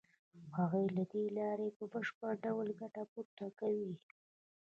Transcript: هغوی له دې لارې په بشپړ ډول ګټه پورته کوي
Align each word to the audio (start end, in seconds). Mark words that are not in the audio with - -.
هغوی 0.57 0.85
له 0.97 1.03
دې 1.11 1.23
لارې 1.37 1.67
په 1.77 1.83
بشپړ 1.91 2.31
ډول 2.45 2.67
ګټه 2.81 3.03
پورته 3.11 3.45
کوي 3.59 3.93